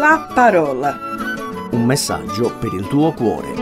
la 0.00 0.30
parola. 0.34 0.98
Un 1.72 1.84
messaggio 1.84 2.56
per 2.56 2.72
il 2.72 2.88
tuo 2.88 3.12
cuore. 3.12 3.52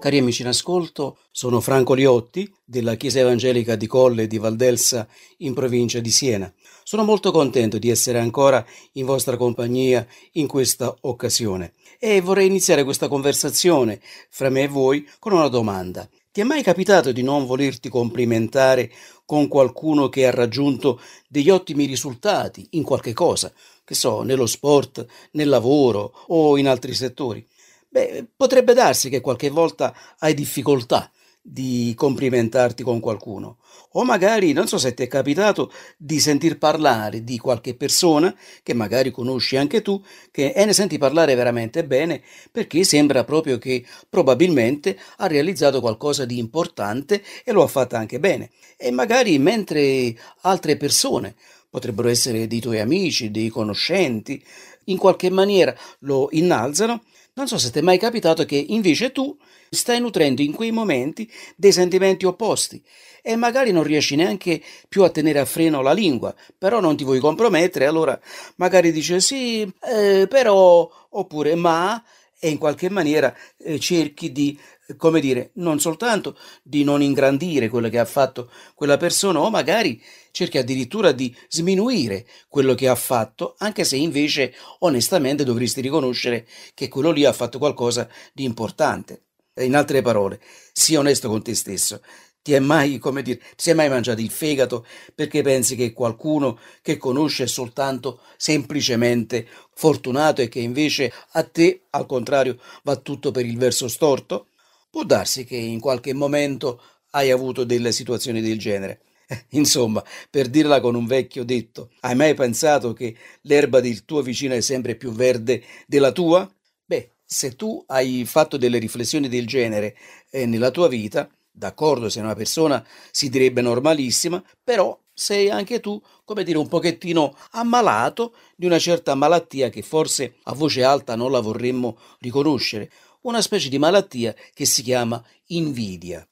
Cari 0.00 0.16
amici 0.16 0.40
in 0.40 0.48
ascolto, 0.48 1.18
sono 1.30 1.60
Franco 1.60 1.92
Liotti 1.92 2.50
della 2.64 2.94
Chiesa 2.94 3.18
Evangelica 3.18 3.76
di 3.76 3.86
Colle 3.86 4.26
di 4.26 4.38
Valdelsa 4.38 5.06
in 5.38 5.52
provincia 5.52 6.00
di 6.00 6.10
Siena. 6.10 6.50
Sono 6.82 7.04
molto 7.04 7.30
contento 7.30 7.76
di 7.76 7.90
essere 7.90 8.20
ancora 8.20 8.64
in 8.92 9.04
vostra 9.04 9.36
compagnia 9.36 10.06
in 10.32 10.46
questa 10.46 10.96
occasione 11.02 11.74
e 11.98 12.22
vorrei 12.22 12.46
iniziare 12.46 12.84
questa 12.84 13.06
conversazione 13.06 14.00
fra 14.30 14.48
me 14.48 14.62
e 14.62 14.68
voi 14.68 15.06
con 15.18 15.32
una 15.32 15.48
domanda. 15.48 16.08
Ti 16.32 16.40
è 16.40 16.44
mai 16.44 16.62
capitato 16.62 17.12
di 17.12 17.22
non 17.22 17.44
volerti 17.44 17.90
complimentare 17.90 18.90
con 19.28 19.46
qualcuno 19.46 20.08
che 20.08 20.26
ha 20.26 20.30
raggiunto 20.30 21.02
degli 21.28 21.50
ottimi 21.50 21.84
risultati 21.84 22.66
in 22.70 22.82
qualche 22.82 23.12
cosa, 23.12 23.52
che 23.84 23.94
so, 23.94 24.22
nello 24.22 24.46
sport, 24.46 25.04
nel 25.32 25.50
lavoro 25.50 26.24
o 26.28 26.56
in 26.56 26.66
altri 26.66 26.94
settori? 26.94 27.46
Beh, 27.90 28.26
potrebbe 28.34 28.72
darsi 28.72 29.10
che 29.10 29.20
qualche 29.20 29.50
volta 29.50 29.94
hai 30.20 30.32
difficoltà 30.32 31.10
di 31.40 31.92
complimentarti 31.96 32.82
con 32.82 33.00
qualcuno. 33.00 33.58
O 33.92 34.04
magari, 34.04 34.52
non 34.52 34.68
so 34.68 34.76
se 34.76 34.92
ti 34.94 35.02
è 35.02 35.06
capitato 35.06 35.72
di 35.96 36.20
sentir 36.20 36.58
parlare 36.58 37.24
di 37.24 37.38
qualche 37.38 37.74
persona 37.74 38.34
che 38.62 38.74
magari 38.74 39.10
conosci 39.10 39.56
anche 39.56 39.80
tu, 39.80 40.02
che 40.30 40.52
e 40.52 40.64
ne 40.64 40.72
senti 40.72 40.98
parlare 40.98 41.34
veramente 41.34 41.84
bene 41.84 42.22
perché 42.50 42.84
sembra 42.84 43.24
proprio 43.24 43.58
che 43.58 43.84
probabilmente 44.08 44.98
ha 45.16 45.26
realizzato 45.26 45.80
qualcosa 45.80 46.24
di 46.24 46.38
importante 46.38 47.22
e 47.44 47.52
lo 47.52 47.62
ha 47.62 47.68
fatto 47.68 47.96
anche 47.96 48.20
bene. 48.20 48.50
E 48.76 48.90
magari 48.90 49.38
mentre 49.38 50.14
altre 50.42 50.76
persone 50.76 51.34
potrebbero 51.70 52.08
essere 52.08 52.46
dei 52.46 52.60
tuoi 52.60 52.80
amici, 52.80 53.30
dei 53.30 53.48
conoscenti, 53.48 54.42
in 54.84 54.96
qualche 54.96 55.30
maniera 55.30 55.74
lo 56.00 56.28
innalzano, 56.32 57.02
non 57.38 57.46
so 57.46 57.56
se 57.56 57.70
ti 57.70 57.78
è 57.78 57.82
mai 57.82 57.98
capitato 57.98 58.44
che 58.44 58.56
invece 58.56 59.12
tu 59.12 59.36
stai 59.70 60.00
nutrendo 60.00 60.42
in 60.42 60.52
quei 60.52 60.72
momenti 60.72 61.30
dei 61.54 61.70
sentimenti 61.70 62.26
opposti 62.26 62.82
e 63.22 63.36
magari 63.36 63.70
non 63.70 63.84
riesci 63.84 64.16
neanche 64.16 64.60
più 64.88 65.04
a 65.04 65.10
tenere 65.10 65.38
a 65.38 65.44
freno 65.44 65.80
la 65.80 65.92
lingua, 65.92 66.34
però 66.56 66.80
non 66.80 66.96
ti 66.96 67.04
vuoi 67.04 67.20
compromettere, 67.20 67.86
allora 67.86 68.18
magari 68.56 68.90
dici 68.90 69.20
sì, 69.20 69.62
eh, 69.62 70.26
però, 70.28 70.90
oppure 71.10 71.54
ma, 71.54 72.02
e 72.38 72.48
in 72.48 72.58
qualche 72.58 72.88
maniera 72.88 73.34
eh, 73.58 73.78
cerchi 73.78 74.32
di, 74.32 74.58
come 74.96 75.20
dire, 75.20 75.50
non 75.54 75.80
soltanto 75.80 76.38
di 76.62 76.84
non 76.84 77.02
ingrandire 77.02 77.68
quello 77.68 77.88
che 77.88 77.98
ha 77.98 78.04
fatto 78.04 78.50
quella 78.74 78.96
persona, 78.96 79.40
o 79.40 79.50
magari 79.50 80.00
cerchi 80.30 80.58
addirittura 80.58 81.12
di 81.12 81.34
sminuire 81.48 82.26
quello 82.48 82.74
che 82.74 82.88
ha 82.88 82.94
fatto, 82.94 83.54
anche 83.58 83.84
se 83.84 83.96
invece 83.96 84.54
onestamente 84.80 85.44
dovresti 85.44 85.80
riconoscere 85.80 86.46
che 86.74 86.88
quello 86.88 87.10
lì 87.10 87.24
ha 87.24 87.32
fatto 87.32 87.58
qualcosa 87.58 88.08
di 88.32 88.44
importante. 88.44 89.22
In 89.58 89.74
altre 89.74 90.02
parole, 90.02 90.40
sii 90.72 90.94
onesto 90.94 91.28
con 91.28 91.42
te 91.42 91.54
stesso. 91.56 92.00
Ti 92.42 92.54
è 92.54 92.58
mai, 92.60 92.98
come 92.98 93.22
dire, 93.22 93.38
ti 93.38 93.44
sei 93.56 93.74
mai 93.74 93.88
mangiato 93.88 94.20
il 94.20 94.30
fegato 94.30 94.86
perché 95.14 95.42
pensi 95.42 95.76
che 95.76 95.92
qualcuno 95.92 96.58
che 96.82 96.96
conosce 96.96 97.44
è 97.44 97.46
soltanto 97.46 98.20
semplicemente 98.36 99.46
fortunato 99.74 100.40
e 100.40 100.48
che 100.48 100.60
invece 100.60 101.12
a 101.32 101.42
te, 101.44 101.82
al 101.90 102.06
contrario, 102.06 102.58
va 102.84 102.96
tutto 102.96 103.30
per 103.30 103.44
il 103.44 103.58
verso 103.58 103.86
storto? 103.88 104.48
Può 104.90 105.04
darsi 105.04 105.44
che 105.44 105.56
in 105.56 105.80
qualche 105.80 106.14
momento 106.14 106.80
hai 107.10 107.30
avuto 107.30 107.64
delle 107.64 107.92
situazioni 107.92 108.40
del 108.40 108.58
genere. 108.58 109.02
Insomma, 109.50 110.02
per 110.30 110.48
dirla 110.48 110.80
con 110.80 110.94
un 110.94 111.06
vecchio 111.06 111.44
detto, 111.44 111.90
hai 112.00 112.14
mai 112.14 112.34
pensato 112.34 112.92
che 112.94 113.14
l'erba 113.42 113.80
del 113.80 114.04
tuo 114.04 114.22
vicino 114.22 114.54
è 114.54 114.60
sempre 114.60 114.96
più 114.96 115.12
verde 115.12 115.62
della 115.86 116.12
tua? 116.12 116.50
Beh, 116.84 117.12
se 117.24 117.54
tu 117.56 117.82
hai 117.88 118.24
fatto 118.24 118.56
delle 118.56 118.78
riflessioni 118.78 119.28
del 119.28 119.46
genere 119.46 119.96
eh, 120.30 120.46
nella 120.46 120.70
tua 120.70 120.88
vita, 120.88 121.28
d'accordo, 121.58 122.08
sei 122.08 122.22
una 122.22 122.34
persona 122.34 122.84
si 123.10 123.28
direbbe 123.28 123.60
normalissima, 123.60 124.42
però 124.62 124.98
sei 125.12 125.50
anche 125.50 125.80
tu, 125.80 126.00
come 126.24 126.44
dire, 126.44 126.58
un 126.58 126.68
pochettino 126.68 127.36
ammalato 127.50 128.34
di 128.56 128.66
una 128.66 128.78
certa 128.78 129.14
malattia 129.14 129.68
che 129.68 129.82
forse 129.82 130.36
a 130.44 130.54
voce 130.54 130.84
alta 130.84 131.16
non 131.16 131.32
la 131.32 131.40
vorremmo 131.40 131.98
riconoscere, 132.20 132.90
una 133.22 133.42
specie 133.42 133.68
di 133.68 133.78
malattia 133.78 134.34
che 134.54 134.64
si 134.64 134.82
chiama 134.82 135.22
invidia. 135.46 136.26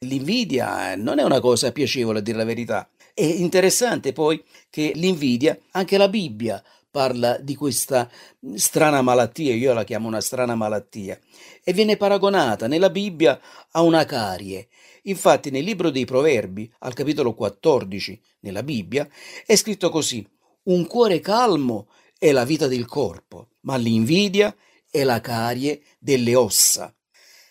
L'invidia 0.00 0.96
non 0.96 1.18
è 1.18 1.22
una 1.22 1.40
cosa 1.40 1.70
piacevole 1.70 2.18
a 2.18 2.22
dire 2.22 2.38
la 2.38 2.44
verità. 2.44 2.88
È 3.14 3.22
interessante 3.22 4.12
poi 4.12 4.42
che 4.70 4.92
l'invidia, 4.94 5.56
anche 5.72 5.98
la 5.98 6.08
Bibbia 6.08 6.62
parla 6.92 7.38
di 7.38 7.56
questa 7.56 8.08
strana 8.54 9.00
malattia, 9.00 9.54
io 9.54 9.72
la 9.72 9.82
chiamo 9.82 10.06
una 10.06 10.20
strana 10.20 10.54
malattia, 10.54 11.18
e 11.64 11.72
viene 11.72 11.96
paragonata 11.96 12.68
nella 12.68 12.90
Bibbia 12.90 13.40
a 13.70 13.80
una 13.80 14.04
carie. 14.04 14.68
Infatti 15.04 15.50
nel 15.50 15.64
libro 15.64 15.90
dei 15.90 16.04
Proverbi, 16.04 16.70
al 16.80 16.92
capitolo 16.92 17.32
14 17.34 18.20
nella 18.40 18.62
Bibbia, 18.62 19.08
è 19.46 19.56
scritto 19.56 19.88
così, 19.88 20.24
un 20.64 20.86
cuore 20.86 21.18
calmo 21.20 21.88
è 22.18 22.30
la 22.30 22.44
vita 22.44 22.68
del 22.68 22.84
corpo, 22.84 23.48
ma 23.62 23.76
l'invidia 23.76 24.54
è 24.88 25.02
la 25.02 25.22
carie 25.22 25.82
delle 25.98 26.34
ossa. 26.36 26.94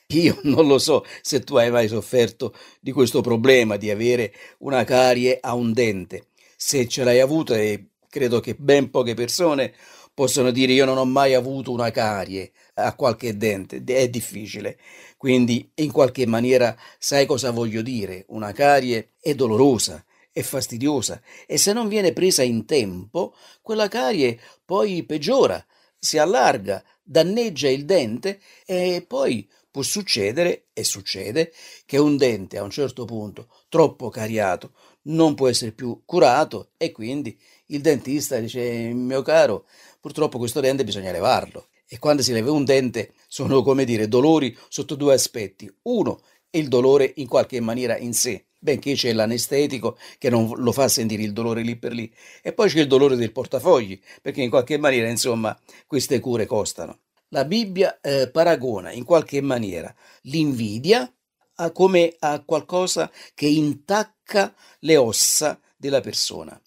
Io 0.10 0.40
non 0.44 0.68
lo 0.68 0.78
so 0.78 1.04
se 1.22 1.40
tu 1.40 1.56
hai 1.56 1.72
mai 1.72 1.88
sofferto 1.88 2.54
di 2.80 2.92
questo 2.92 3.22
problema 3.22 3.78
di 3.78 3.90
avere 3.90 4.34
una 4.60 4.84
carie 4.84 5.40
a 5.42 5.56
un 5.56 5.74
dente. 5.74 6.28
Se 6.56 6.88
ce 6.88 7.04
l'hai 7.04 7.20
avuta 7.20 7.58
e 7.58 7.91
credo 8.12 8.42
che 8.42 8.56
ben 8.56 8.92
poche 8.92 9.14
persone 9.14 9.74
possono 10.14 10.52
dire 10.52 10.74
io 10.74 10.84
non 10.84 10.98
ho 10.98 11.06
mai 11.06 11.34
avuto 11.34 11.72
una 11.72 11.90
carie 11.92 12.52
a 12.76 12.94
qualche 12.94 13.38
dente, 13.38 13.82
è 13.84 14.10
difficile. 14.10 14.78
Quindi 15.16 15.72
in 15.76 15.92
qualche 15.92 16.28
maniera 16.28 16.76
sai 17.00 17.26
cosa 17.26 17.52
voglio 17.52 17.82
dire, 17.82 18.26
una 18.28 18.52
carie 18.52 19.14
è 19.20 19.34
dolorosa, 19.34 20.04
è 20.32 20.42
fastidiosa 20.42 21.22
e 21.48 21.58
se 21.58 21.72
non 21.72 21.88
viene 21.88 22.12
presa 22.12 22.44
in 22.44 22.66
tempo, 22.66 23.34
quella 23.62 23.88
carie 23.88 24.40
poi 24.66 25.04
peggiora, 25.04 25.66
si 25.98 26.18
allarga, 26.18 26.84
danneggia 27.02 27.70
il 27.70 27.86
dente 27.86 28.42
e 28.66 29.06
poi 29.08 29.50
può 29.72 29.84
succedere, 29.84 30.66
e 30.74 30.84
succede, 30.84 31.54
che 31.86 31.98
un 31.98 32.18
dente 32.18 32.58
a 32.58 32.64
un 32.64 32.72
certo 32.72 33.06
punto 33.06 33.48
troppo 33.70 34.10
cariato 34.10 34.74
non 35.04 35.34
può 35.34 35.48
essere 35.48 35.72
più 35.72 36.02
curato 36.06 36.72
e 36.78 36.92
quindi 36.92 37.40
il 37.72 37.82
dentista 37.82 38.38
dice 38.40 38.62
mio 38.94 39.22
caro 39.22 39.66
purtroppo 40.00 40.38
questo 40.38 40.60
dente 40.60 40.84
bisogna 40.84 41.12
levarlo 41.12 41.68
e 41.88 42.00
quando 42.00 42.22
si 42.22 42.32
leva 42.32 42.52
un 42.52 42.64
dente 42.64 43.14
sono 43.28 43.62
come 43.64 43.84
dire 43.84 44.08
dolori 44.08 44.58
sotto 44.70 44.96
due 44.96 45.14
aspetti. 45.14 45.70
Uno 45.84 46.22
il 46.52 46.68
dolore 46.68 47.12
in 47.16 47.28
qualche 47.28 47.60
maniera 47.60 47.98
in 47.98 48.14
sé 48.14 48.46
benché 48.58 48.94
c'è 48.94 49.12
l'anestetico 49.12 49.98
che 50.18 50.30
non 50.30 50.52
lo 50.56 50.72
fa 50.72 50.88
sentire 50.88 51.24
il 51.24 51.34
dolore 51.34 51.64
lì 51.64 51.78
per 51.78 51.92
lì. 51.94 52.12
E 52.42 52.54
poi 52.54 52.70
c'è 52.70 52.80
il 52.80 52.88
dolore 52.88 53.16
del 53.16 53.32
portafogli 53.32 54.00
perché 54.22 54.42
in 54.42 54.50
qualche 54.50 54.78
maniera 54.78 55.10
insomma 55.10 55.58
queste 55.88 56.20
cure 56.20 56.46
costano. 56.46 57.00
La 57.30 57.46
Bibbia 57.46 58.00
eh, 58.02 58.30
paragona 58.30 58.92
in 58.92 59.04
qualche 59.04 59.42
maniera 59.42 59.94
l'invidia 60.24 61.12
a 61.56 61.72
come 61.72 62.16
a 62.20 62.42
qualcosa 62.44 63.12
che 63.34 63.48
intacca 63.48 64.54
le 64.80 64.98
ossa 64.98 65.60
della 65.76 66.02
persona. 66.02 66.60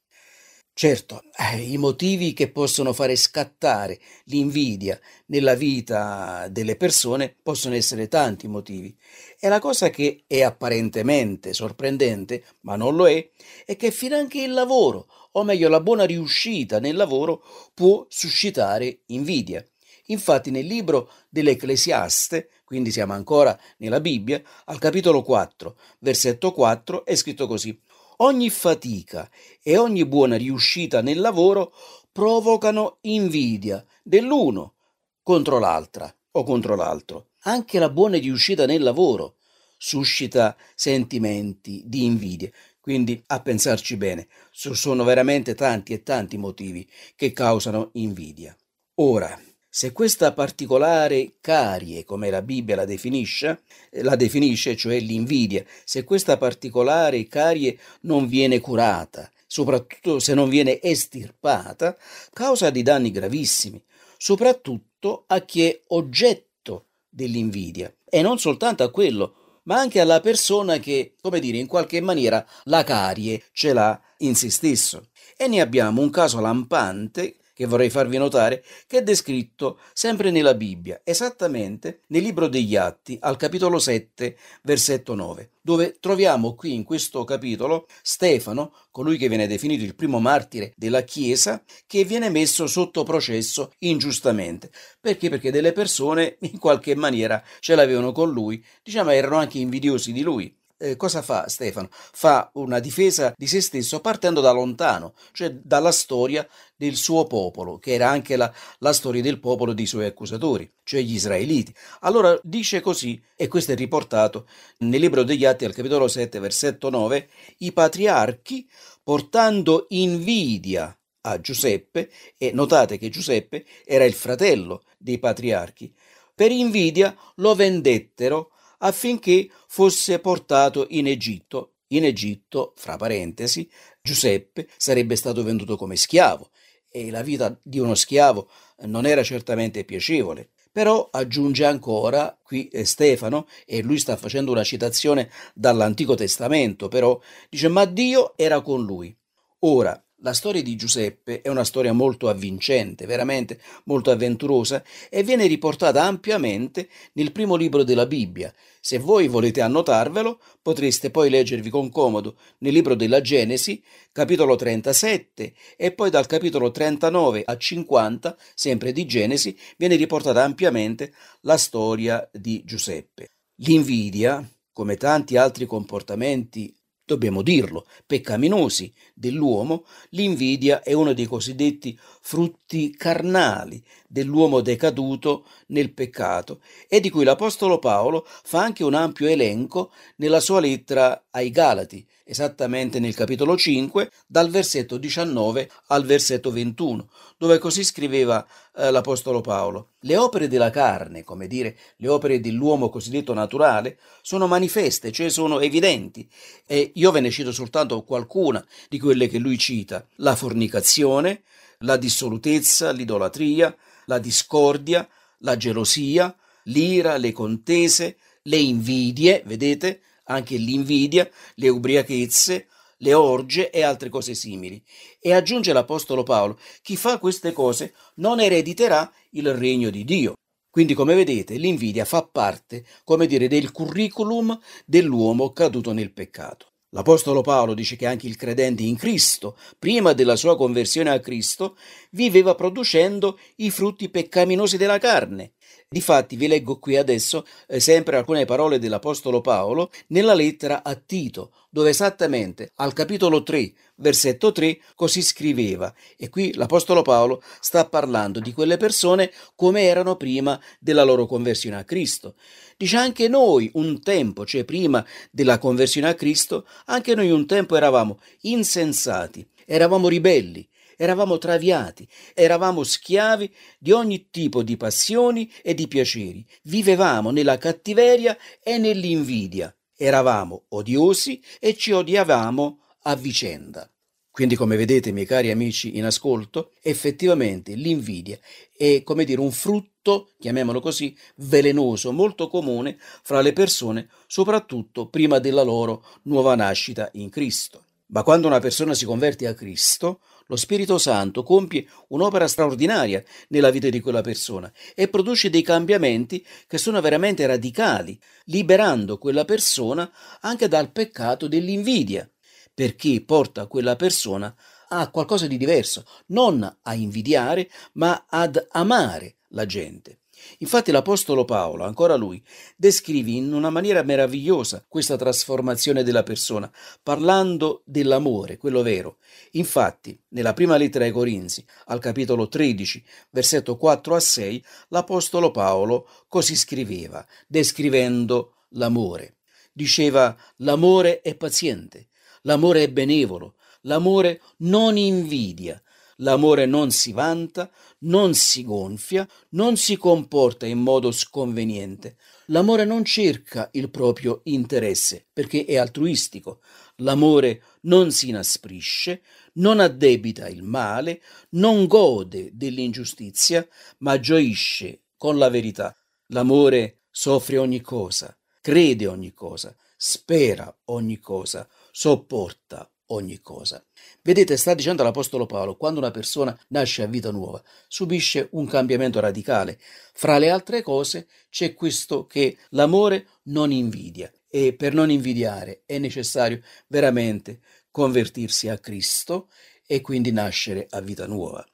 Certo, 0.77 1.23
eh, 1.53 1.61
i 1.61 1.77
motivi 1.79 2.33
che 2.33 2.51
possono 2.51 2.93
fare 2.93 3.15
scattare 3.15 4.01
l'invidia 4.25 4.99
nella 5.27 5.55
vita 5.55 6.49
delle 6.51 6.75
persone 6.77 7.33
possono 7.41 7.77
essere 7.77 8.09
tanti 8.09 8.49
motivi. 8.49 8.95
E 9.39 9.49
la 9.49 9.61
cosa 9.61 9.89
che 9.91 10.25
è 10.27 10.43
apparentemente 10.43 11.53
sorprendente, 11.53 12.43
ma 12.63 12.75
non 12.75 12.97
lo 12.97 13.09
è, 13.09 13.31
è 13.65 13.77
che 13.77 13.93
finanche 13.93 14.43
il 14.43 14.53
lavoro, 14.53 15.07
o 15.33 15.45
meglio 15.45 15.69
la 15.69 15.81
buona 15.81 16.05
riuscita 16.05 16.81
nel 16.81 16.97
lavoro, 16.97 17.45
può 17.73 18.05
suscitare 18.09 19.03
invidia. 19.07 19.65
Infatti 20.07 20.51
nel 20.51 20.67
libro 20.67 21.11
dell'Ecclesiaste, 21.29 22.51
quindi 22.65 22.91
siamo 22.91 23.13
ancora 23.13 23.59
nella 23.79 24.01
Bibbia, 24.01 24.43
al 24.65 24.79
capitolo 24.81 25.23
4, 25.23 25.77
versetto 26.01 26.53
4, 26.53 27.05
è 27.05 27.15
scritto 27.15 27.47
così. 27.47 27.79
Ogni 28.19 28.49
fatica 28.51 29.29
e 29.63 29.77
ogni 29.77 30.05
buona 30.07 30.37
riuscita 30.37 31.03
nel 31.03 31.21
lavoro 31.21 31.73
provocano 32.13 32.99
invidia 33.03 33.85
dell'uno 34.03 34.75
contro 35.23 35.59
l'altra 35.59 36.15
o 36.33 36.45
contro 36.45 36.77
l'altro. 36.77 37.31
Anche 37.47 37.79
la 37.79 37.91
buona 37.91 38.19
riuscita 38.19 38.67
nel 38.67 38.83
lavoro 38.83 39.37
suscita 39.77 40.57
sentimenti 40.75 41.83
di 41.85 42.05
invidia. 42.05 42.51
Quindi 42.81 43.23
a 43.29 43.41
pensarci 43.41 43.97
bene, 43.97 44.29
sono 44.51 45.05
veramente 45.05 45.55
tanti 45.55 45.93
e 45.93 46.03
tanti 46.03 46.37
motivi 46.37 46.89
che 47.17 47.33
causano 47.33 47.91
invidia. 47.95 48.57
Ora, 48.97 49.39
se 49.77 49.91
questa 49.91 50.33
particolare 50.33 51.33
carie, 51.41 52.05
come 52.05 52.31
la 52.31 52.43
Bibbia 52.43 52.77
la 52.77 52.85
definisce, 52.85 53.63
la 54.03 54.15
definisce, 54.15 54.77
cioè 54.77 55.01
l'invidia, 55.01 55.65
se 55.83 56.05
questa 56.05 56.37
particolare 56.37 57.27
carie 57.27 57.77
non 58.03 58.29
viene 58.29 58.61
curata, 58.61 59.29
soprattutto 59.49 60.21
se 60.21 60.33
non 60.33 60.49
viene 60.49 60.81
estirpata, 60.81 61.97
causa 62.33 62.71
dei 62.71 62.85
danni 62.85 63.11
gravissimi, 63.11 63.83
soprattutto 64.17 65.25
a 65.27 65.41
chi 65.41 65.65
è 65.65 65.81
oggetto 65.89 66.91
dell'invidia 67.09 67.93
e 68.09 68.23
non 68.23 68.39
soltanto 68.39 68.85
a 68.85 68.93
quello, 68.93 69.59
ma 69.65 69.81
anche 69.81 69.99
alla 69.99 70.21
persona 70.21 70.79
che, 70.79 71.15
come 71.21 71.41
dire, 71.41 71.59
in 71.59 71.67
qualche 71.67 72.01
maniera 72.01 72.47
la 72.67 72.85
carie 72.85 73.43
ce 73.53 73.73
l'ha 73.73 74.01
in 74.19 74.37
se 74.37 74.51
stesso. 74.51 75.09
E 75.37 75.49
ne 75.49 75.61
abbiamo 75.61 76.01
un 76.01 76.11
caso 76.11 76.39
lampante 76.39 77.39
che 77.55 77.67
vorrei 77.67 77.89
farvi 77.89 78.19
notare, 78.19 78.63
che 78.87 78.99
è 78.99 79.03
descritto 79.03 79.79
sempre 79.95 80.31
nella 80.31 80.55
Bibbia, 80.55 81.01
esattamente 81.05 82.01
nel 82.09 82.23
libro 82.23 82.49
degli 82.49 82.77
Atti, 82.77 83.17
al 83.21 83.37
capitolo 83.37 83.79
7, 83.79 84.37
versetto 84.63 85.15
9, 85.15 85.53
dove 85.63 85.97
troviamo 86.01 86.55
qui 86.55 86.75
in 86.75 86.85
questo 86.85 87.25
capitolo 87.25 87.87
Stefano, 88.03 88.75
colui 88.91 89.17
che 89.17 89.29
viene 89.29 89.47
definito 89.47 89.85
il 89.85 89.95
primo 89.95 90.19
martire 90.19 90.73
della 90.77 91.03
Chiesa, 91.03 91.63
che 91.87 92.05
viene 92.05 92.29
messo 92.29 92.67
sotto 92.67 93.05
processo 93.05 93.73
ingiustamente. 93.79 94.71
Perché? 95.01 95.31
Perché 95.31 95.51
delle 95.51 95.73
persone 95.73 96.37
in 96.51 96.59
qualche 96.59 96.95
maniera 96.95 97.43
ce 97.61 97.75
l'avevano 97.75 98.13
con 98.13 98.31
lui, 98.31 98.63
diciamo 98.83 99.11
erano 99.11 99.37
anche 99.37 99.59
invidiosi 99.59 100.13
di 100.13 100.23
lui 100.23 100.55
eh, 100.85 100.97
cosa 100.97 101.23
fa 101.23 101.49
Stefano? 101.49 101.89
Fa 101.91 102.51
una 102.55 102.79
difesa 102.79 103.33
di 103.37 103.47
se 103.47 103.61
stesso 103.61 104.01
partendo 104.01 104.41
da 104.41 104.51
lontano, 104.51 105.15
cioè 105.33 105.51
dalla 105.51 105.93
storia 105.93 106.47
del 106.77 106.97
suo 106.97 107.27
popolo, 107.27 107.79
che 107.79 107.93
era 107.93 108.09
anche 108.09 108.37
la, 108.37 108.53
la 108.79 108.93
storia 108.93 109.23
del 109.23 109.39
popolo 109.39 109.73
dei 109.73 109.87
suoi 109.87 110.07
accusatori, 110.07 110.71
cioè 110.83 111.01
gli 111.01 111.15
israeliti. 111.15 111.75
Allora 112.01 112.39
dice 112.43 112.81
così, 112.81 113.21
e 113.37 113.49
questo 113.49 113.73
è 113.73 113.77
riportato 113.77 114.47
nel 114.79 115.01
libro 115.01 115.23
degli 115.23 115.45
Atti 115.45 115.65
al 115.65 115.75
capitolo 115.75 116.09
7, 116.09 116.39
versetto 116.39 116.91
9, 116.91 117.29
i 117.59 117.73
patriarchi 117.73 118.69
portando 119.03 119.87
invidia 119.91 120.97
a 121.23 121.41
Giuseppe, 121.41 122.11
e 122.37 122.53
notate 122.53 122.99
che 122.99 123.09
Giuseppe 123.09 123.65
era 123.85 124.05
il 124.05 124.15
fratello 124.15 124.83
dei 124.99 125.19
patriarchi, 125.19 125.95
per 126.35 126.51
invidia 126.51 127.17
lo 127.37 127.55
vendettero 127.55 128.51
affinché 128.79 129.49
fosse 129.69 130.19
portato 130.19 130.87
in 130.91 131.07
Egitto. 131.07 131.71
In 131.89 132.05
Egitto, 132.05 132.73
fra 132.77 132.97
parentesi, 132.97 133.71
Giuseppe 134.03 134.69
sarebbe 134.77 135.17
stato 135.17 135.45
venduto 135.45 135.77
come 135.77 135.97
schiavo 135.97 136.51
e 136.97 137.11
la 137.11 137.23
vita 137.23 137.59
di 137.61 137.81
uno 137.81 137.97
schiavo 137.97 138.49
non 138.83 139.05
era 139.05 139.25
certamente 139.25 139.85
piacevole. 139.85 140.51
Però 140.71 141.09
aggiunge 141.11 141.65
ancora 141.65 142.39
qui 142.41 142.69
eh, 142.69 142.85
Stefano, 142.85 143.49
e 143.67 143.83
lui 143.83 143.99
sta 143.99 144.17
facendo 144.17 144.53
una 144.53 144.63
citazione 144.63 145.29
dall'Antico 145.55 146.15
Testamento, 146.15 146.87
però 146.87 147.21
dice: 147.49 147.67
Ma 147.67 147.85
Dio 147.85 148.35
era 148.37 148.61
con 148.61 148.85
lui. 148.85 149.17
Ora, 149.61 150.04
la 150.25 150.33
storia 150.33 150.63
di 150.63 150.75
Giuseppe 150.75 151.43
è 151.43 151.49
una 151.49 151.65
storia 151.65 151.93
molto 151.93 152.31
avvincente, 152.31 153.05
veramente 153.05 153.61
molto 153.85 154.11
avventurosa 154.11 154.83
e 155.11 155.23
viene 155.23 155.47
riportata 155.47 156.03
ampiamente 156.03 156.89
nel 157.13 157.31
primo 157.31 157.57
libro 157.57 157.85
della 157.85 158.07
Bibbia. 158.07 158.53
Se 158.81 158.99
voi 158.99 159.29
volete 159.29 159.61
annotarvelo, 159.61 160.41
potreste 160.63 161.11
poi 161.11 161.29
leggervi 161.29 161.69
con 161.69 161.91
comodo 161.91 162.37
nel 162.59 162.73
libro 162.73 162.95
della 162.95 163.21
Genesi, 163.21 163.83
capitolo 164.13 164.57
37, 164.57 165.55
e 165.77 165.93
poi 165.93 166.09
dal 166.09 166.27
capitolo 166.27 166.71
39 166.71 167.43
a 167.45 167.57
50, 167.59 168.37
sempre 168.55 168.93
di 168.93 169.05
Genesi, 169.05 169.57
viene 169.77 169.97
riportata 169.97 170.43
ampiamente 170.43 171.13
la 171.43 171.59
storia 171.59 172.27
di 172.33 172.63
Giuseppe. 172.65 173.29
L'invidia, 173.57 174.43
come 174.73 174.97
tanti 174.97 175.37
altri 175.37 175.67
comportamenti 175.67 176.75
dobbiamo 177.05 177.43
dirlo, 177.43 177.87
peccaminosi 178.07 178.93
dell'uomo, 179.15 179.85
l'invidia 180.11 180.83
è 180.83 180.93
uno 180.93 181.13
dei 181.13 181.27
cosiddetti 181.27 181.99
frutti 182.27 182.97
carnali 182.97 183.85
dell'uomo 184.09 184.63
decaduto 184.63 185.45
nel 185.67 185.93
peccato 185.93 186.63
e 186.89 186.99
di 186.99 187.11
cui 187.11 187.23
l'Apostolo 187.23 187.79
Paolo 187.79 188.27
fa 188.27 188.63
anche 188.63 188.83
un 188.83 188.95
ampio 188.95 189.29
elenco 189.29 189.93
nella 190.17 190.41
sua 190.41 190.59
lettera 190.59 191.27
ai 191.33 191.51
Galati, 191.51 192.05
esattamente 192.25 192.99
nel 192.99 193.15
capitolo 193.15 193.59
5, 193.59 194.11
dal 194.27 194.49
versetto 194.49 194.97
19 194.97 195.71
al 195.89 196.07
versetto 196.07 196.51
21, 196.51 197.11
dove 197.37 197.59
così 197.59 197.85
scriveva 197.85 198.45
eh, 198.75 198.91
l'Apostolo 198.91 199.43
Paolo. 199.43 199.91
Le 200.01 200.17
opere 200.17 200.49
della 200.49 200.71
carne, 200.71 201.25
come 201.25 201.47
dire, 201.47 201.77
le 201.97 202.09
opere 202.09 202.41
dell'uomo 202.41 202.89
cosiddetto 202.89 203.35
naturale, 203.35 203.99
sono 204.23 204.47
manifeste, 204.47 205.13
cioè 205.13 205.29
sono 205.29 205.61
evidenti, 205.61 206.27
e 206.67 206.91
io 206.95 207.11
ve 207.11 207.21
ne 207.21 207.31
cito 207.31 207.53
soltanto 207.53 208.03
qualcuna 208.03 208.65
di 208.89 208.99
quelle 208.99 209.29
che 209.29 209.37
lui 209.37 209.59
cita. 209.59 210.07
La 210.17 210.35
fornicazione, 210.35 211.43
la 211.79 211.97
dissolutezza, 211.97 212.91
l'idolatria, 212.91 213.75
la 214.07 214.19
discordia, 214.19 215.09
la 215.39 215.57
gelosia, 215.57 216.35
l'ira, 216.65 217.17
le 217.17 217.33
contese, 217.33 218.17
le 218.43 218.57
invidie, 218.57 219.43
vedete, 219.47 220.01
anche 220.25 220.57
l'invidia, 220.57 221.29
le 221.57 221.69
ubriachezze, 221.69 222.69
le 222.99 223.15
orge 223.15 223.71
e 223.71 223.83
altre 223.83 224.09
cose 224.09 224.35
simili. 224.35 224.83
E 225.21 225.33
aggiunge 225.33 225.73
l'Apostolo 225.73 226.23
Paolo, 226.23 226.59
chi 226.83 226.97
fa 226.97 227.19
queste 227.19 227.53
cose 227.53 227.95
non 228.17 228.41
erediterà 228.41 229.11
il 229.31 229.53
regno 229.55 229.91
di 229.91 230.05
Dio. 230.05 230.35
Quindi, 230.71 230.95
come 230.95 231.15
vedete, 231.15 231.57
l'invidia 231.57 232.05
fa 232.05 232.23
parte, 232.23 232.85
come 233.05 233.27
dire, 233.27 233.47
del 233.47 233.71
curriculum 233.71 234.59
dell'uomo 234.85 235.53
caduto 235.53 235.93
nel 235.93 236.13
peccato. 236.13 236.74
L'Apostolo 236.95 237.41
Paolo 237.41 237.75
dice 237.75 237.97
che 237.97 238.07
anche 238.07 238.29
il 238.29 238.37
credente 238.37 238.85
in 238.85 238.97
Cristo, 238.97 239.57
prima 239.81 240.13
della 240.13 240.37
sua 240.37 240.57
conversione 240.57 241.11
a 241.11 241.19
Cristo, 241.19 241.77
viveva 242.11 242.55
producendo 242.55 243.37
i 243.57 243.71
frutti 243.71 244.09
peccaminosi 244.09 244.77
della 244.77 244.99
carne. 244.99 245.55
Difatti 245.95 246.35
vi 246.35 246.49
leggo 246.49 246.81
qui 246.81 246.97
adesso 246.97 247.47
eh, 247.69 247.79
sempre 247.79 248.17
alcune 248.17 248.45
parole 248.47 248.81
dell'Apostolo 248.81 249.41
Paolo 249.41 249.93
nella 250.09 250.35
lettera 250.35 250.83
a 250.83 250.97
Tito, 250.97 251.53
dove 251.71 251.91
esattamente 251.91 252.73
al 252.79 252.93
capitolo 252.93 253.45
3, 253.45 253.73
versetto 253.99 254.51
3, 254.51 254.77
così 254.97 255.23
scriveva. 255.23 255.95
E 256.17 256.31
qui 256.31 256.53
l'Apostolo 256.55 257.03
Paolo 257.03 257.41
sta 257.61 257.85
parlando 257.85 258.41
di 258.41 258.53
quelle 258.53 258.77
persone 258.77 259.31
come 259.55 259.83
erano 259.83 260.17
prima 260.17 260.61
della 260.81 261.05
loro 261.05 261.27
conversione 261.27 261.77
a 261.77 261.85
Cristo. 261.85 262.35
Dice 262.77 262.97
anche 262.97 263.29
noi 263.29 263.71
un 263.75 264.03
tempo, 264.03 264.45
cioè 264.45 264.65
prima 264.65 265.07
della 265.31 265.59
conversione 265.59 266.09
a 266.09 266.15
Cristo, 266.15 266.67
anche 266.87 267.15
noi 267.15 267.31
un 267.31 267.47
tempo 267.47 267.77
eravamo 267.77 268.19
insensati, 268.41 269.47
eravamo 269.65 270.09
ribelli, 270.09 270.69
eravamo 270.97 271.39
traviati, 271.39 272.09
eravamo 272.35 272.83
schiavi 272.83 273.53
di 273.79 273.93
ogni 273.93 274.29
tipo 274.31 274.63
di 274.63 274.77
passioni 274.77 275.51
e 275.63 275.75
di 275.75 275.89
piaceri, 275.89 276.45
vivevamo 276.63 277.31
nella 277.31 277.59
cattiveria 277.59 278.37
e 278.63 278.79
nell'invidia, 278.79 279.75
eravamo 279.97 280.65
odiosi 280.69 281.43
e 281.61 281.77
ci 281.77 281.93
odiavamo 281.93 282.81
a 283.03 283.17
vicenda. 283.17 283.89
Quindi, 284.35 284.57
come 284.57 284.75
vedete, 284.75 285.13
miei 285.13 285.27
cari 285.27 285.53
amici 285.53 285.97
in 285.97 286.07
ascolto, 286.07 286.73
effettivamente 286.83 287.75
l'invidia 287.75 288.37
è, 288.77 289.05
come 289.05 289.25
dire, 289.25 289.41
un 289.41 289.53
frutto, 289.53 290.33
chiamiamolo 290.41 290.81
così, 290.81 291.17
velenoso, 291.37 292.11
molto 292.11 292.49
comune 292.49 292.99
fra 292.99 293.41
le 293.41 293.53
persone, 293.53 294.09
soprattutto 294.27 295.07
prima 295.07 295.39
della 295.39 295.63
loro 295.63 296.05
nuova 296.23 296.57
nascita 296.57 297.09
in 297.13 297.31
Cristo. 297.31 297.84
Ma 298.07 298.23
quando 298.23 298.47
una 298.47 298.61
persona 298.61 298.95
si 298.95 299.05
converte 299.05 299.47
a 299.47 299.55
Cristo, 299.55 300.21
lo 300.47 300.57
Spirito 300.57 300.99
Santo 300.99 301.43
compie 301.43 301.87
un'opera 302.09 302.47
straordinaria 302.47 303.23
nella 303.49 303.71
vita 303.71 303.89
di 303.89 304.01
quella 304.01 304.21
persona 304.21 304.71
e 304.95 305.09
produce 305.09 305.49
dei 305.49 305.63
cambiamenti 305.63 306.45
che 306.67 306.79
sono 306.79 307.01
veramente 307.01 307.47
radicali, 307.47 308.21
liberando 308.45 309.17
quella 309.17 309.45
persona 309.45 310.11
anche 310.41 310.69
dal 310.69 310.93
peccato 310.93 311.49
dell'invidia 311.49 312.29
perché 312.75 313.23
porta 313.25 313.67
quella 313.67 313.95
persona 313.95 314.55
a 314.89 315.09
qualcosa 315.11 315.47
di 315.47 315.57
diverso, 315.57 316.05
non 316.27 316.79
a 316.83 316.95
invidiare, 316.95 317.71
ma 317.95 318.27
ad 318.29 318.63
amare 318.71 319.37
la 319.49 319.65
gente. 319.65 320.19
Infatti 320.59 320.91
l'Apostolo 320.91 321.45
Paolo, 321.45 321.85
ancora 321.85 322.17
lui, 322.17 322.43
descrive 322.77 323.33
in 323.33 323.53
una 323.53 323.71
maniera 323.71 324.03
meravigliosa 324.03 324.85
questa 324.89 325.17
trasformazione 325.17 326.03
della 326.03 326.23
persona, 326.23 326.71
parlando 327.03 327.83
dell'amore, 327.85 328.57
quello 328.57 328.83
vero. 328.83 329.19
Infatti, 329.53 330.19
nella 330.29 330.53
prima 330.55 330.77
lettera 330.77 331.05
ai 331.05 331.13
Corinzi, 331.13 331.65
al 331.87 332.01
capitolo 332.01 332.49
13, 332.49 333.05
versetto 333.31 333.77
4 333.77 334.15
a 334.15 334.21
6, 334.21 334.65
l'Apostolo 334.89 335.51
Paolo 335.51 336.09
così 336.29 336.57
scriveva, 336.57 337.25
descrivendo 337.47 338.55
l'amore. 338.71 339.37
Diceva, 339.73 340.37
l'amore 340.57 341.21
è 341.21 341.35
paziente, 341.35 342.09
L'amore 342.47 342.83
è 342.83 342.91
benevolo, 342.91 343.55
l'amore 343.83 344.43
non 344.59 344.99
invidia, 344.99 345.81
L'amore 346.19 346.67
non 346.67 346.91
si 346.91 347.13
vanta, 347.13 347.71
non 348.01 348.35
si 348.35 348.63
gonfia, 348.65 349.29
non 349.51 349.77
si 349.77 349.97
comporta 349.97 350.67
in 350.67 350.79
modo 350.79 351.11
sconveniente. 351.11 352.17
L'amore 352.47 352.85
non 352.85 353.05
cerca 353.05 353.69
il 353.73 353.91
proprio 353.91 354.41
interesse 354.45 355.27
perché 355.33 355.65
è 355.65 355.77
altruistico. 355.77 356.61
L'amore 356.97 357.63
non 357.83 358.13
si 358.13 358.29
inasprisce, 358.29 359.23
non 359.55 359.81
addebita 359.81 360.49
il 360.49 360.63
male, 360.63 361.21
non 361.51 361.87
gode 361.87 362.51
dell'ingiustizia, 362.53 363.67
ma 363.99 364.21
gioisce 364.21 365.03
con 365.17 365.39
la 365.39 365.49
verità. 365.49 365.97
L'amore 366.29 367.01
soffre 367.11 367.59
ogni 367.59 367.81
cosa, 367.81 368.37
crede 368.61 369.07
ogni 369.07 369.33
cosa, 369.33 369.75
spera 369.97 370.75
ogni 370.87 371.19
cosa, 371.19 371.69
sopporta 371.91 372.89
ogni 373.15 373.41
cosa. 373.41 373.85
Vedete, 374.23 374.57
sta 374.57 374.75
dicendo 374.75 375.03
l'Apostolo 375.03 375.47
Paolo, 375.47 375.77
quando 375.77 376.01
una 376.01 376.11
persona 376.11 376.57
nasce 376.69 377.03
a 377.03 377.07
vita 377.07 377.31
nuova, 377.31 377.63
subisce 377.89 378.49
un 378.53 378.67
cambiamento 378.67 379.21
radicale. 379.21 379.79
Fra 380.13 380.39
le 380.39 380.51
altre 380.51 380.83
cose 380.83 381.27
c'è 381.51 381.75
questo 381.75 382.27
che 382.27 382.57
l'amore 382.71 383.27
non 383.45 383.73
invidia 383.73 384.31
e 384.49 384.75
per 384.75 384.95
non 384.95 385.11
invidiare 385.11 385.83
è 385.87 385.99
necessario 385.99 386.61
veramente 386.87 387.61
convertirsi 387.91 388.69
a 388.69 388.79
Cristo 388.79 389.49
e 389.87 390.01
quindi 390.01 390.33
nascere 390.33 390.87
a 390.91 391.01
vita 391.01 391.27
nuova. 391.27 391.65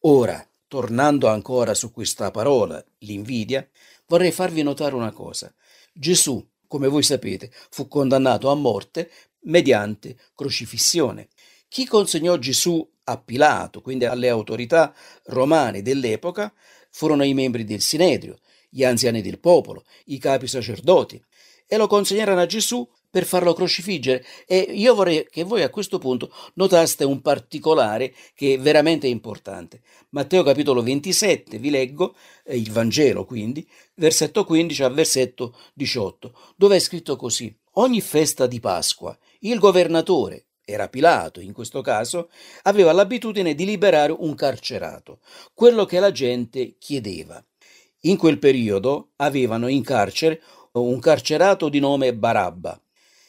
Ora, 0.00 0.46
tornando 0.68 1.28
ancora 1.28 1.74
su 1.74 1.90
questa 1.90 2.30
parola, 2.30 2.84
l'invidia, 2.98 3.66
vorrei 4.06 4.32
farvi 4.32 4.62
notare 4.62 4.94
una 4.94 5.12
cosa. 5.12 5.52
Gesù, 5.92 6.44
come 6.66 6.88
voi 6.88 7.02
sapete, 7.02 7.50
fu 7.70 7.88
condannato 7.88 8.50
a 8.50 8.54
morte 8.54 9.10
mediante 9.46 10.16
crocifissione. 10.34 11.28
Chi 11.68 11.86
consegnò 11.86 12.36
Gesù 12.38 12.88
a 13.04 13.18
Pilato, 13.18 13.80
quindi 13.80 14.04
alle 14.04 14.28
autorità 14.28 14.94
romane 15.24 15.82
dell'epoca, 15.82 16.52
furono 16.90 17.24
i 17.24 17.34
membri 17.34 17.64
del 17.64 17.80
Sinedrio, 17.80 18.38
gli 18.68 18.84
anziani 18.84 19.22
del 19.22 19.38
popolo, 19.38 19.84
i 20.06 20.18
capi 20.18 20.46
sacerdoti, 20.46 21.22
e 21.66 21.76
lo 21.76 21.86
consegnarono 21.86 22.40
a 22.40 22.46
Gesù 22.46 22.88
per 23.10 23.24
farlo 23.24 23.54
crocifiggere. 23.54 24.24
E 24.46 24.58
io 24.58 24.94
vorrei 24.94 25.26
che 25.30 25.42
voi 25.42 25.62
a 25.62 25.70
questo 25.70 25.98
punto 25.98 26.30
notaste 26.54 27.04
un 27.04 27.20
particolare 27.22 28.14
che 28.34 28.54
è 28.54 28.58
veramente 28.58 29.06
importante. 29.06 29.80
Matteo 30.10 30.42
capitolo 30.42 30.82
27, 30.82 31.58
vi 31.58 31.70
leggo 31.70 32.14
eh, 32.44 32.56
il 32.56 32.70
Vangelo 32.70 33.24
quindi, 33.24 33.66
versetto 33.94 34.44
15 34.44 34.82
al 34.82 34.94
versetto 34.94 35.56
18, 35.74 36.38
dove 36.56 36.76
è 36.76 36.78
scritto 36.78 37.16
così. 37.16 37.54
Ogni 37.78 38.00
festa 38.00 38.46
di 38.46 38.60
Pasqua 38.60 39.16
il 39.40 39.58
governatore, 39.58 40.46
era 40.64 40.88
Pilato 40.88 41.40
in 41.40 41.52
questo 41.52 41.80
caso, 41.80 42.28
aveva 42.62 42.92
l'abitudine 42.92 43.54
di 43.54 43.64
liberare 43.64 44.14
un 44.16 44.34
carcerato, 44.34 45.20
quello 45.54 45.84
che 45.84 46.00
la 46.00 46.10
gente 46.10 46.76
chiedeva. 46.78 47.42
In 48.00 48.16
quel 48.16 48.38
periodo 48.38 49.10
avevano 49.16 49.68
in 49.68 49.82
carcere 49.82 50.42
un 50.72 50.98
carcerato 50.98 51.68
di 51.68 51.78
nome 51.78 52.14
Barabba. 52.14 52.80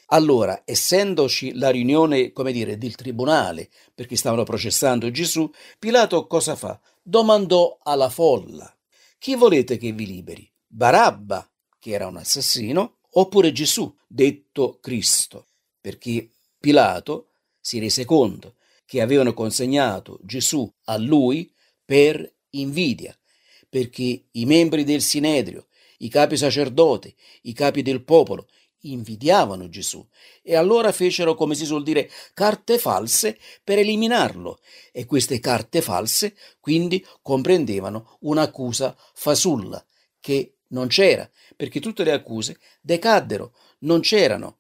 Allora, 0.08 0.62
essendoci 0.66 1.54
la 1.54 1.70
riunione, 1.70 2.32
come 2.32 2.52
dire, 2.52 2.78
del 2.78 2.96
tribunale, 2.96 3.70
perché 3.94 4.16
stavano 4.16 4.44
processando 4.44 5.12
Gesù, 5.12 5.50
Pilato 5.78 6.28
cosa 6.28 6.56
fa? 6.56 6.80
Domandò 7.02 7.78
alla 7.84 8.10
folla: 8.10 8.74
Chi 9.18 9.36
volete 9.36 9.78
che 9.78 9.92
vi 9.92 10.06
liberi? 10.06 10.50
Barabba, 10.66 11.50
che 11.80 11.92
era 11.92 12.08
un 12.08 12.18
assassino, 12.18 12.98
oppure 13.12 13.52
Gesù, 13.52 13.94
detto 14.08 14.80
Cristo? 14.82 15.46
Perché 15.88 16.32
Pilato 16.60 17.30
si 17.62 17.80
rese 17.80 18.04
conto 18.04 18.56
che 18.86 19.00
avevano 19.00 19.34
consegnato 19.34 20.20
Gesù 20.22 20.70
a 20.84 20.98
lui 20.98 21.50
per 21.86 22.30
invidia, 22.50 23.18
perché 23.70 24.26
i 24.32 24.46
membri 24.46 24.84
del 24.84 25.02
Sinedrio, 25.02 25.68
i 26.00 26.10
capi 26.10 26.36
sacerdoti, 26.36 27.16
i 27.44 27.54
capi 27.54 27.84
del 27.84 28.04
popolo 28.04 28.50
invidiavano 28.82 29.70
Gesù 29.70 30.06
e 30.42 30.58
allora 30.58 30.92
fecero, 30.92 31.36
come 31.36 31.56
si 31.56 31.64
suol 31.64 31.84
dire, 31.84 32.12
carte 32.34 32.80
false 32.80 33.40
per 33.64 33.78
eliminarlo 33.80 34.60
e 34.92 35.06
queste 35.06 35.40
carte 35.40 35.82
false 35.82 36.36
quindi 36.60 37.02
comprendevano 37.22 38.18
un'accusa 38.24 38.94
fasulla 39.14 39.82
che 40.20 40.58
non 40.72 40.88
c'era, 40.88 41.32
perché 41.56 41.80
tutte 41.80 42.04
le 42.04 42.12
accuse 42.12 42.60
decaddero, 42.82 43.54
non 43.80 44.02
c'erano. 44.02 44.58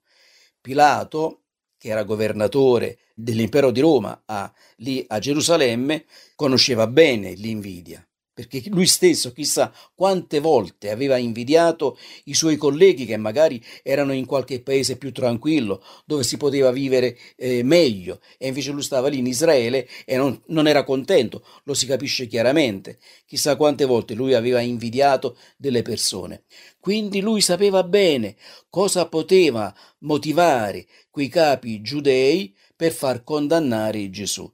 Pilato, 0.67 1.43
che 1.77 1.88
era 1.89 2.03
governatore 2.03 3.00
dell'impero 3.15 3.71
di 3.71 3.79
Roma 3.79 4.24
a, 4.25 4.51
lì 4.77 5.05
a 5.07 5.17
Gerusalemme, 5.17 6.05
conosceva 6.36 6.88
bene 6.88 7.31
l'invidia 7.36 8.06
perché 8.38 8.62
lui 8.67 8.86
stesso 8.86 9.34
chissà 9.34 9.74
quante 9.96 10.39
volte 10.39 10.91
aveva 10.91 11.17
invidiato 11.17 11.98
i 12.25 12.36
suoi 12.36 12.56
colleghi 12.56 13.08
che 13.08 13.17
magari 13.17 13.60
erano 13.82 14.13
in 14.13 14.27
qualche 14.27 14.62
paese 14.62 14.96
più 14.96 15.12
tranquillo, 15.12 15.84
dove 16.06 16.22
si 16.22 16.38
poteva 16.38 16.70
vivere 16.70 17.17
eh, 17.36 17.63
meglio, 17.63 18.20
e 18.38 18.50
invece 18.50 18.70
lui 18.70 18.84
stava 18.84 19.08
lì 19.08 19.17
in 19.17 19.25
Israele 19.25 19.89
e 20.06 20.17
non, 20.17 20.39
non 20.50 20.67
era 20.67 20.84
contento, 20.84 21.44
lo 21.63 21.74
si 21.74 21.88
capisce 21.88 22.27
chiaramente. 22.27 23.00
Chissà 23.25 23.56
quante 23.56 23.86
volte 23.86 24.13
lui 24.13 24.36
aveva 24.36 24.60
invidiato 24.60 25.36
delle 25.58 25.82
persone. 25.82 26.44
Quindi 26.79 27.22
lui 27.22 27.41
sapeva 27.41 27.82
bene 27.82 28.36
cosa 28.70 29.08
poteva 29.08 29.74
motivare 30.01 30.86
quei 31.10 31.27
capi 31.27 31.82
giudei 31.82 32.56
per 32.75 32.91
far 32.91 33.24
condannare 33.24 34.12
Gesù. 34.12 34.48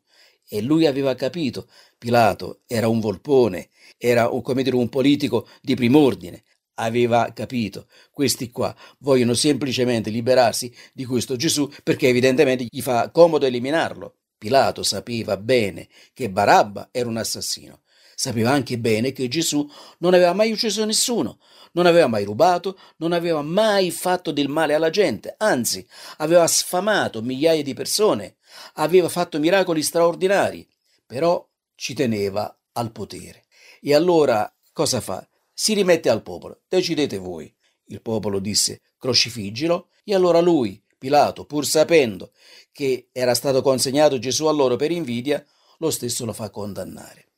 E 0.48 0.62
lui 0.62 0.86
aveva 0.86 1.16
capito, 1.16 1.68
Pilato 1.98 2.62
era 2.68 2.88
un 2.88 3.00
volpone, 3.00 3.70
era 4.05 4.27
come 4.27 4.63
dire, 4.63 4.75
un 4.75 4.89
politico 4.89 5.48
di 5.62 5.75
prim'ordine, 5.75 6.43
aveva 6.75 7.31
capito. 7.33 7.88
Questi 8.12 8.51
qua 8.51 8.75
vogliono 9.00 9.33
semplicemente 9.33 10.10
liberarsi 10.10 10.74
di 10.91 11.05
questo 11.05 11.38
Gesù 11.38 11.72
perché 11.83 12.10
evidentemente 12.10 12.65
gli 12.69 12.81
fa 12.81 13.10
comodo 13.12 13.45
eliminarlo. 13.45 14.15
Pilato 14.38 14.83
sapeva 14.83 15.38
bene 15.38 15.88
che 16.13 16.29
Barabba 16.29 16.89
era 16.91 17.07
un 17.07 17.15
assassino. 17.15 17.83
Sapeva 18.13 18.51
anche 18.51 18.77
bene 18.77 19.13
che 19.13 19.29
Gesù 19.29 19.67
non 20.00 20.13
aveva 20.13 20.33
mai 20.33 20.51
ucciso 20.51 20.83
nessuno, 20.83 21.39
non 21.72 21.86
aveva 21.86 22.07
mai 22.07 22.25
rubato, 22.25 22.77
non 22.98 23.13
aveva 23.13 23.41
mai 23.41 23.89
fatto 23.89 24.31
del 24.31 24.50
male 24.50 24.74
alla 24.74 24.89
gente, 24.89 25.33
anzi 25.38 25.86
aveva 26.17 26.45
sfamato 26.45 27.22
migliaia 27.22 27.63
di 27.63 27.74
persone, 27.74 28.36
aveva 28.74 29.10
fatto 29.10 29.39
miracoli 29.39 29.81
straordinari, 29.81 30.67
però 31.07 31.43
ci 31.75 31.93
teneva 31.93 32.55
al 32.74 32.91
potere. 32.91 33.42
E 33.86 33.94
allora 33.94 34.50
cosa 34.72 35.02
fa? 35.02 35.28
Si 35.54 35.74
rimette 35.74 36.08
al 36.08 36.22
popolo, 36.22 36.62
decidete 36.70 37.18
voi. 37.18 37.54
Il 37.88 38.02
popolo 38.02 38.40
disse 38.40 38.82
crocifiggilo 38.98 39.90
e 40.06 40.16
allora 40.16 40.40
lui, 40.40 40.82
Pilato, 40.98 41.46
pur 41.46 41.66
sapendo 41.66 42.32
che 42.72 43.10
era 43.12 43.36
stato 43.36 43.62
consegnato 43.62 44.20
Gesù 44.20 44.46
a 44.46 44.54
loro 44.54 44.78
per 44.78 44.92
invidia, 44.92 45.46
lo 45.80 45.92
stesso 45.92 46.24
lo 46.24 46.32
fa 46.32 46.50
condannare. 46.50 47.34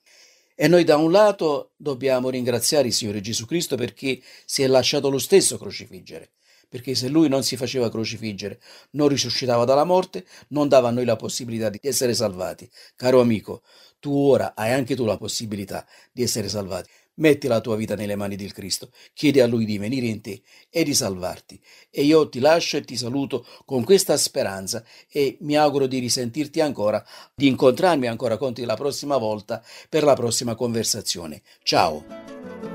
E 0.54 0.68
noi 0.68 0.84
da 0.84 0.98
un 0.98 1.12
lato 1.12 1.72
dobbiamo 1.78 2.30
ringraziare 2.30 2.88
il 2.88 2.94
Signore 2.94 3.22
Gesù 3.22 3.48
Cristo 3.48 3.76
perché 3.76 4.22
si 4.46 4.62
è 4.62 4.68
lasciato 4.68 5.10
lo 5.10 5.18
stesso 5.18 5.58
crocifiggere 5.58 6.34
perché 6.76 6.94
se 6.94 7.08
lui 7.08 7.30
non 7.30 7.42
si 7.42 7.56
faceva 7.56 7.90
crocifiggere, 7.90 8.60
non 8.92 9.08
risuscitava 9.08 9.64
dalla 9.64 9.86
morte, 9.86 10.26
non 10.50 10.68
dava 10.68 10.90
a 10.90 10.92
noi 10.92 11.06
la 11.06 11.16
possibilità 11.16 11.70
di 11.70 11.80
essere 11.82 12.14
salvati. 12.14 12.70
Caro 12.98 13.22
amico, 13.22 13.62
tu 14.02 14.14
ora 14.14 14.54
hai 14.58 14.74
anche 14.74 14.94
tu 14.94 15.06
la 15.06 15.16
possibilità 15.16 15.88
di 16.12 16.22
essere 16.22 16.50
salvati. 16.50 16.90
Metti 17.14 17.48
la 17.48 17.62
tua 17.62 17.78
vita 17.78 17.96
nelle 17.96 18.18
mani 18.18 18.36
del 18.36 18.52
Cristo, 18.52 18.92
chiedi 19.14 19.40
a 19.40 19.48
Lui 19.48 19.64
di 19.64 19.78
venire 19.78 20.08
in 20.08 20.20
te 20.20 20.42
e 20.70 20.84
di 20.84 20.94
salvarti. 20.94 21.62
E 21.90 22.04
io 22.04 22.28
ti 22.28 22.40
lascio 22.42 22.76
e 22.76 22.84
ti 22.84 22.98
saluto 22.98 23.48
con 23.64 23.86
questa 23.86 24.18
speranza 24.18 24.84
e 25.10 25.38
mi 25.44 25.56
auguro 25.56 25.88
di 25.88 26.00
risentirti 26.00 26.60
ancora, 26.60 27.02
di 27.34 27.48
incontrarmi 27.48 28.08
ancora 28.08 28.36
con 28.36 28.54
te 28.54 28.66
la 28.66 28.76
prossima 28.76 29.16
volta 29.16 29.64
per 29.88 30.04
la 30.04 30.14
prossima 30.14 30.56
conversazione. 30.56 31.42
Ciao! 31.64 32.75